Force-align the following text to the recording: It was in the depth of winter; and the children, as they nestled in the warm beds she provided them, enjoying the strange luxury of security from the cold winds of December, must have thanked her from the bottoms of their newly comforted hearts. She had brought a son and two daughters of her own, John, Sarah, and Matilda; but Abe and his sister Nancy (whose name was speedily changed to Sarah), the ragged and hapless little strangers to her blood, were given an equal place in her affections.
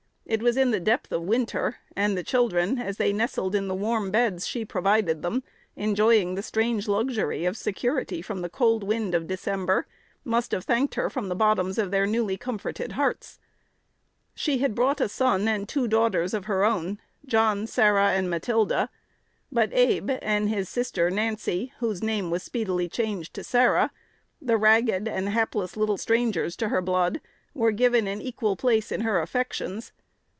It 0.23 0.41
was 0.41 0.55
in 0.55 0.71
the 0.71 0.79
depth 0.79 1.11
of 1.11 1.23
winter; 1.23 1.79
and 1.93 2.17
the 2.17 2.23
children, 2.23 2.77
as 2.79 2.95
they 2.95 3.11
nestled 3.11 3.53
in 3.53 3.67
the 3.67 3.75
warm 3.75 4.11
beds 4.11 4.47
she 4.47 4.63
provided 4.63 5.21
them, 5.23 5.43
enjoying 5.75 6.35
the 6.35 6.41
strange 6.41 6.87
luxury 6.87 7.43
of 7.43 7.57
security 7.57 8.21
from 8.21 8.41
the 8.41 8.47
cold 8.47 8.81
winds 8.81 9.13
of 9.13 9.27
December, 9.27 9.87
must 10.23 10.53
have 10.53 10.63
thanked 10.63 10.95
her 10.95 11.09
from 11.09 11.27
the 11.27 11.35
bottoms 11.35 11.77
of 11.77 11.91
their 11.91 12.05
newly 12.07 12.37
comforted 12.37 12.93
hearts. 12.93 13.39
She 14.33 14.59
had 14.59 14.73
brought 14.73 15.01
a 15.01 15.09
son 15.09 15.49
and 15.49 15.67
two 15.67 15.85
daughters 15.85 16.33
of 16.33 16.45
her 16.45 16.63
own, 16.63 17.01
John, 17.25 17.67
Sarah, 17.67 18.11
and 18.11 18.29
Matilda; 18.29 18.89
but 19.51 19.67
Abe 19.73 20.11
and 20.21 20.47
his 20.47 20.69
sister 20.69 21.09
Nancy 21.11 21.73
(whose 21.79 22.01
name 22.01 22.31
was 22.31 22.41
speedily 22.41 22.87
changed 22.87 23.33
to 23.33 23.43
Sarah), 23.43 23.91
the 24.41 24.55
ragged 24.55 25.09
and 25.09 25.27
hapless 25.27 25.75
little 25.75 25.97
strangers 25.97 26.55
to 26.55 26.69
her 26.69 26.81
blood, 26.81 27.19
were 27.53 27.73
given 27.73 28.07
an 28.07 28.21
equal 28.21 28.55
place 28.55 28.93
in 28.93 29.01
her 29.01 29.19
affections. 29.19 29.91